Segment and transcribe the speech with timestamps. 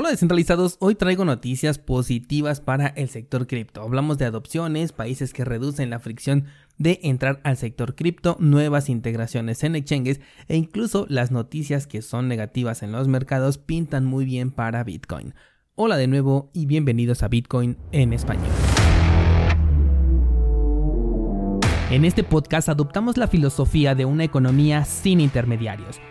[0.00, 3.82] Hola descentralizados, hoy traigo noticias positivas para el sector cripto.
[3.82, 6.46] Hablamos de adopciones, países que reducen la fricción
[6.78, 12.28] de entrar al sector cripto, nuevas integraciones en exchanges e incluso las noticias que son
[12.28, 15.34] negativas en los mercados pintan muy bien para Bitcoin.
[15.74, 18.48] Hola de nuevo y bienvenidos a Bitcoin en español.
[21.90, 26.00] En este podcast adoptamos la filosofía de una economía sin intermediarios,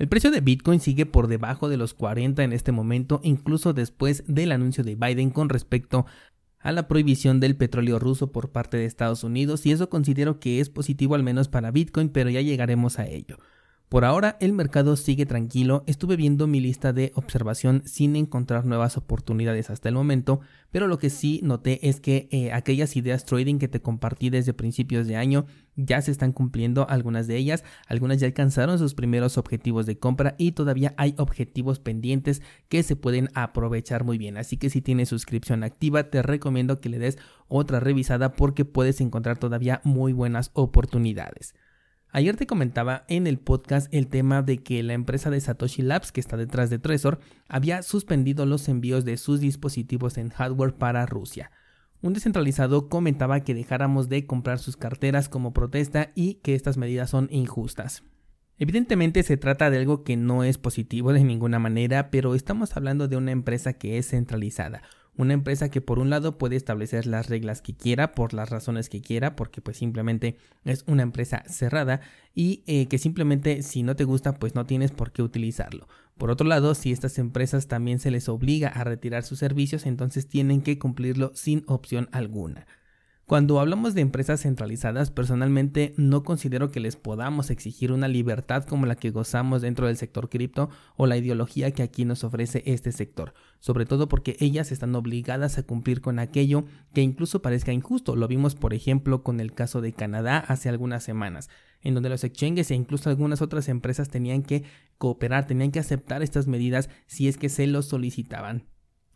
[0.00, 4.24] El precio de Bitcoin sigue por debajo de los 40 en este momento, incluso después
[4.26, 6.06] del anuncio de Biden con respecto
[6.58, 10.60] a la prohibición del petróleo ruso por parte de Estados Unidos y eso considero que
[10.60, 13.36] es positivo al menos para Bitcoin, pero ya llegaremos a ello.
[13.90, 18.96] Por ahora el mercado sigue tranquilo, estuve viendo mi lista de observación sin encontrar nuevas
[18.96, 20.38] oportunidades hasta el momento,
[20.70, 24.54] pero lo que sí noté es que eh, aquellas ideas trading que te compartí desde
[24.54, 29.36] principios de año ya se están cumpliendo algunas de ellas, algunas ya alcanzaron sus primeros
[29.36, 34.56] objetivos de compra y todavía hay objetivos pendientes que se pueden aprovechar muy bien, así
[34.56, 37.18] que si tienes suscripción activa te recomiendo que le des
[37.48, 41.54] otra revisada porque puedes encontrar todavía muy buenas oportunidades.
[42.12, 46.10] Ayer te comentaba en el podcast el tema de que la empresa de Satoshi Labs,
[46.10, 51.06] que está detrás de Trezor, había suspendido los envíos de sus dispositivos en hardware para
[51.06, 51.52] Rusia.
[52.02, 57.10] Un descentralizado comentaba que dejáramos de comprar sus carteras como protesta y que estas medidas
[57.10, 58.02] son injustas.
[58.58, 63.06] Evidentemente se trata de algo que no es positivo de ninguna manera, pero estamos hablando
[63.06, 64.82] de una empresa que es centralizada,
[65.16, 68.88] una empresa que por un lado puede establecer las reglas que quiera por las razones
[68.88, 72.00] que quiera porque pues simplemente es una empresa cerrada
[72.34, 75.88] y eh, que simplemente si no te gusta pues no tienes por qué utilizarlo.
[76.16, 80.26] Por otro lado, si estas empresas también se les obliga a retirar sus servicios entonces
[80.26, 82.66] tienen que cumplirlo sin opción alguna.
[83.30, 88.86] Cuando hablamos de empresas centralizadas, personalmente no considero que les podamos exigir una libertad como
[88.86, 92.90] la que gozamos dentro del sector cripto o la ideología que aquí nos ofrece este
[92.90, 98.16] sector, sobre todo porque ellas están obligadas a cumplir con aquello que incluso parezca injusto.
[98.16, 101.50] Lo vimos, por ejemplo, con el caso de Canadá hace algunas semanas
[101.82, 104.64] en donde los exchanges e incluso algunas otras empresas tenían que
[104.98, 108.69] cooperar, tenían que aceptar estas medidas si es que se los solicitaban.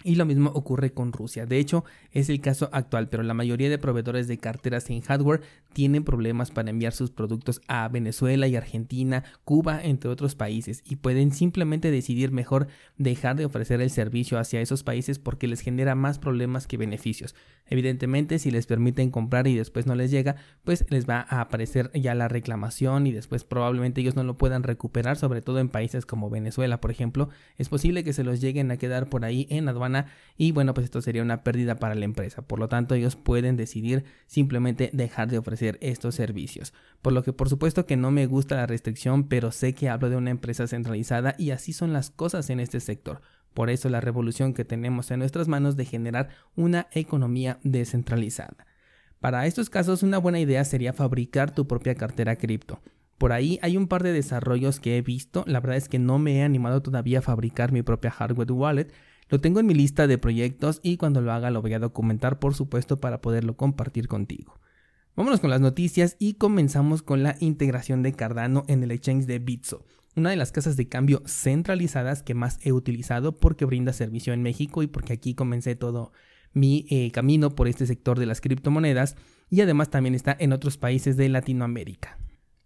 [0.07, 1.47] Y lo mismo ocurre con Rusia.
[1.47, 1.83] De hecho,
[2.13, 5.41] es el caso actual, pero la mayoría de proveedores de carteras en hardware
[5.73, 10.97] tienen problemas para enviar sus productos a Venezuela y Argentina, Cuba, entre otros países, y
[10.97, 15.95] pueden simplemente decidir mejor dejar de ofrecer el servicio hacia esos países porque les genera
[15.95, 17.35] más problemas que beneficios.
[17.67, 21.91] Evidentemente, si les permiten comprar y después no les llega, pues les va a aparecer
[21.95, 26.05] ya la reclamación y después probablemente ellos no lo puedan recuperar, sobre todo en países
[26.05, 27.31] como Venezuela, por ejemplo.
[27.57, 29.94] Es posible que se los lleguen a quedar por ahí en aduana
[30.37, 32.43] y bueno, pues esto sería una pérdida para la empresa.
[32.43, 36.73] Por lo tanto, ellos pueden decidir simplemente dejar de ofrecer estos servicios.
[37.03, 40.11] Por lo que por supuesto que no me gusta la restricción, pero sé que hablo
[40.11, 43.21] de una empresa centralizada y así son las cosas en este sector.
[43.55, 48.67] Por eso la revolución que tenemos en nuestras manos de generar una economía descentralizada.
[49.21, 52.81] Para estos casos una buena idea sería fabricar tu propia cartera cripto.
[53.17, 56.19] Por ahí hay un par de desarrollos que he visto, la verdad es que no
[56.19, 58.89] me he animado todavía a fabricar mi propia hardware wallet,
[59.29, 62.39] lo tengo en mi lista de proyectos y cuando lo haga lo voy a documentar
[62.39, 64.61] por supuesto para poderlo compartir contigo.
[65.17, 69.39] Vámonos con las noticias y comenzamos con la integración de Cardano en el exchange de
[69.39, 69.85] Bitso,
[70.17, 74.43] una de las casas de cambio centralizadas que más he utilizado porque brinda servicio en
[74.43, 76.13] México y porque aquí comencé todo
[76.53, 79.17] mi eh, camino por este sector de las criptomonedas
[79.51, 82.19] y además también está en otros países de Latinoamérica.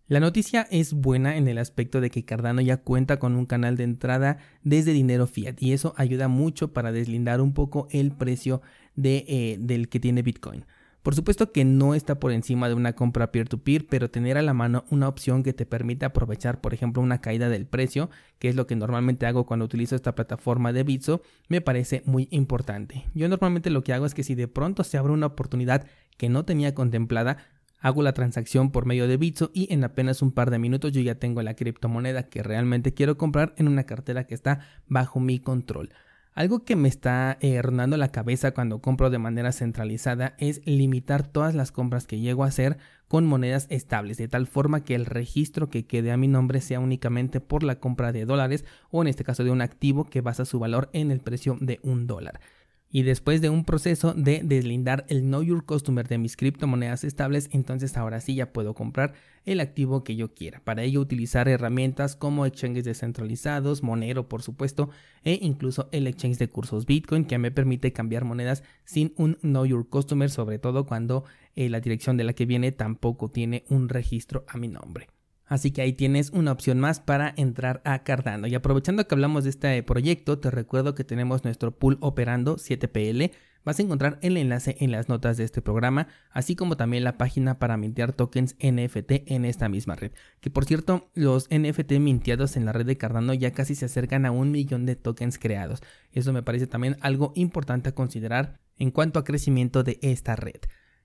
[0.08, 3.76] La noticia es buena en el aspecto de que Cardano ya cuenta con un canal
[3.76, 8.62] de entrada desde dinero fiat y eso ayuda mucho para deslindar un poco el precio
[8.96, 10.64] de, eh, del que tiene Bitcoin.
[11.02, 14.54] Por supuesto que no está por encima de una compra peer-to-peer, pero tener a la
[14.54, 18.56] mano una opción que te permite aprovechar, por ejemplo, una caída del precio, que es
[18.56, 23.04] lo que normalmente hago cuando utilizo esta plataforma de Bitso, me parece muy importante.
[23.14, 25.86] Yo normalmente lo que hago es que si de pronto se abre una oportunidad
[26.16, 27.36] que no tenía contemplada,
[27.80, 31.00] Hago la transacción por medio de Bitso y en apenas un par de minutos yo
[31.00, 35.38] ya tengo la criptomoneda que realmente quiero comprar en una cartera que está bajo mi
[35.38, 35.90] control.
[36.34, 41.26] Algo que me está eh, rondando la cabeza cuando compro de manera centralizada es limitar
[41.26, 45.06] todas las compras que llego a hacer con monedas estables, de tal forma que el
[45.06, 49.08] registro que quede a mi nombre sea únicamente por la compra de dólares o en
[49.08, 52.40] este caso de un activo que basa su valor en el precio de un dólar
[52.90, 57.48] y después de un proceso de deslindar el Know Your Customer de mis criptomonedas estables,
[57.52, 59.14] entonces ahora sí ya puedo comprar
[59.44, 60.60] el activo que yo quiera.
[60.64, 64.90] Para ello utilizar herramientas como exchanges descentralizados, Monero por supuesto,
[65.22, 69.66] e incluso el exchange de cursos Bitcoin que me permite cambiar monedas sin un Know
[69.66, 71.24] Your Customer, sobre todo cuando
[71.56, 75.08] eh, la dirección de la que viene tampoco tiene un registro a mi nombre.
[75.48, 78.46] Así que ahí tienes una opción más para entrar a Cardano.
[78.46, 83.32] Y aprovechando que hablamos de este proyecto, te recuerdo que tenemos nuestro pool operando 7PL.
[83.64, 87.18] Vas a encontrar el enlace en las notas de este programa, así como también la
[87.18, 90.12] página para mintear tokens NFT en esta misma red.
[90.40, 94.26] Que por cierto, los NFT minteados en la red de Cardano ya casi se acercan
[94.26, 95.82] a un millón de tokens creados.
[96.12, 100.60] Eso me parece también algo importante a considerar en cuanto a crecimiento de esta red.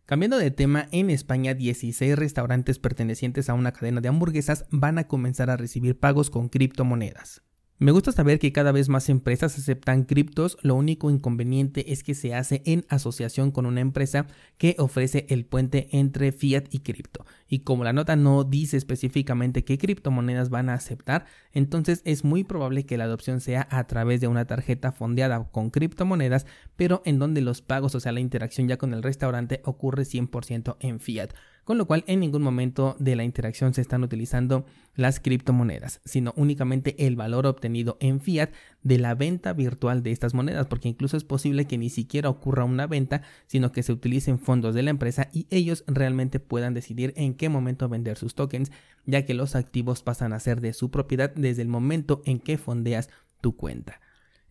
[0.06, 5.08] Cambiando de tema, en España 16 restaurantes pertenecientes a una cadena de hamburguesas van a
[5.08, 7.42] comenzar a recibir pagos con criptomonedas.
[7.84, 12.16] Me gusta saber que cada vez más empresas aceptan criptos, lo único inconveniente es que
[12.16, 14.26] se hace en asociación con una empresa
[14.58, 17.26] que ofrece el puente entre fiat y cripto.
[17.46, 22.46] Y como la nota no dice específicamente qué criptomonedas van a aceptar, entonces es muy
[22.46, 26.46] probable que la adopción sea a través de una tarjeta fondeada con criptomonedas,
[26.78, 30.78] pero en donde los pagos, o sea, la interacción ya con el restaurante ocurre 100%
[30.80, 31.34] en fiat
[31.64, 34.66] con lo cual en ningún momento de la interacción se están utilizando
[34.96, 38.52] las criptomonedas, sino únicamente el valor obtenido en fiat
[38.82, 42.66] de la venta virtual de estas monedas, porque incluso es posible que ni siquiera ocurra
[42.66, 47.14] una venta, sino que se utilicen fondos de la empresa y ellos realmente puedan decidir
[47.16, 48.72] en qué momento vender sus tokens,
[49.06, 52.58] ya que los activos pasan a ser de su propiedad desde el momento en que
[52.58, 53.10] fondeas
[53.42, 54.00] tu cuenta.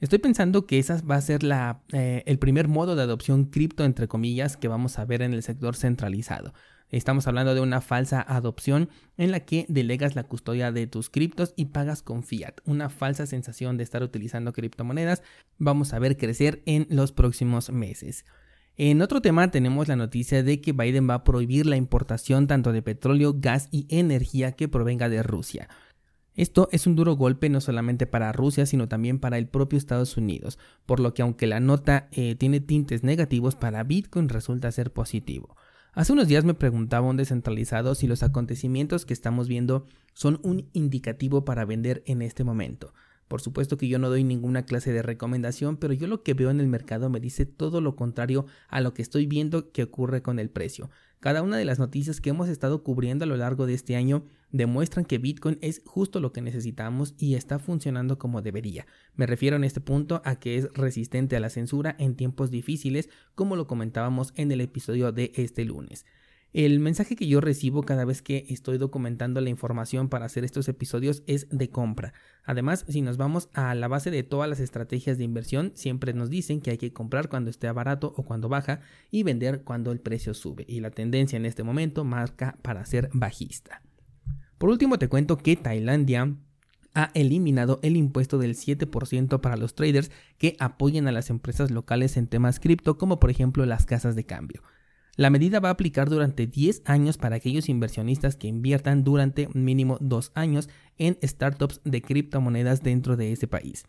[0.00, 3.84] Estoy pensando que esa va a ser la, eh, el primer modo de adopción cripto,
[3.84, 6.52] entre comillas, que vamos a ver en el sector centralizado.
[6.92, 11.54] Estamos hablando de una falsa adopción en la que delegas la custodia de tus criptos
[11.56, 12.60] y pagas con fiat.
[12.66, 15.22] Una falsa sensación de estar utilizando criptomonedas
[15.56, 18.26] vamos a ver crecer en los próximos meses.
[18.76, 22.72] En otro tema tenemos la noticia de que Biden va a prohibir la importación tanto
[22.72, 25.70] de petróleo, gas y energía que provenga de Rusia.
[26.34, 30.18] Esto es un duro golpe no solamente para Rusia, sino también para el propio Estados
[30.18, 34.92] Unidos, por lo que aunque la nota eh, tiene tintes negativos, para Bitcoin resulta ser
[34.92, 35.56] positivo.
[35.94, 39.84] Hace unos días me preguntaba un descentralizado si los acontecimientos que estamos viendo
[40.14, 42.94] son un indicativo para vender en este momento.
[43.28, 46.48] Por supuesto que yo no doy ninguna clase de recomendación, pero yo lo que veo
[46.48, 50.22] en el mercado me dice todo lo contrario a lo que estoy viendo que ocurre
[50.22, 50.88] con el precio.
[51.22, 54.24] Cada una de las noticias que hemos estado cubriendo a lo largo de este año
[54.50, 58.88] demuestran que Bitcoin es justo lo que necesitamos y está funcionando como debería.
[59.14, 63.08] Me refiero en este punto a que es resistente a la censura en tiempos difíciles,
[63.36, 66.06] como lo comentábamos en el episodio de este lunes.
[66.52, 70.68] El mensaje que yo recibo cada vez que estoy documentando la información para hacer estos
[70.68, 72.12] episodios es de compra.
[72.44, 76.28] Además, si nos vamos a la base de todas las estrategias de inversión, siempre nos
[76.28, 80.00] dicen que hay que comprar cuando esté barato o cuando baja y vender cuando el
[80.00, 80.66] precio sube.
[80.68, 83.80] Y la tendencia en este momento marca para ser bajista.
[84.58, 86.36] Por último, te cuento que Tailandia
[86.94, 92.18] ha eliminado el impuesto del 7% para los traders que apoyen a las empresas locales
[92.18, 94.62] en temas cripto, como por ejemplo las casas de cambio.
[95.16, 99.98] La medida va a aplicar durante 10 años para aquellos inversionistas que inviertan durante mínimo
[100.00, 103.84] 2 años en startups de criptomonedas dentro de ese país.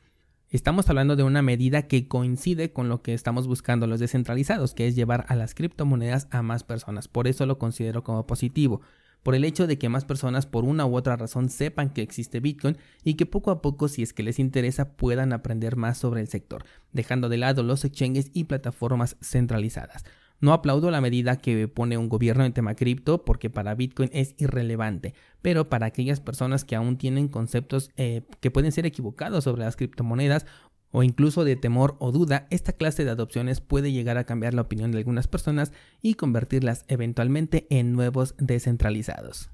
[0.50, 4.86] Estamos hablando de una medida que coincide con lo que estamos buscando los descentralizados, que
[4.86, 7.08] es llevar a las criptomonedas a más personas.
[7.08, 8.82] Por eso lo considero como positivo,
[9.24, 12.42] por el hecho de que más personas por una u otra razón sepan que existe
[12.42, 16.20] Bitcoin y que poco a poco, si es que les interesa, puedan aprender más sobre
[16.20, 20.04] el sector, dejando de lado los exchanges y plataformas centralizadas.
[20.44, 24.36] No aplaudo la medida que pone un gobierno en tema cripto porque para Bitcoin es
[24.38, 29.64] irrelevante, pero para aquellas personas que aún tienen conceptos eh, que pueden ser equivocados sobre
[29.64, 30.46] las criptomonedas
[30.92, 34.64] o incluso de temor o duda, esta clase de adopciones puede llegar a cambiar la
[34.64, 35.72] opinión de algunas personas
[36.02, 39.54] y convertirlas eventualmente en nuevos descentralizados.